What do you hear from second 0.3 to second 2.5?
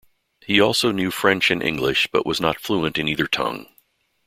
He also knew French and English, but was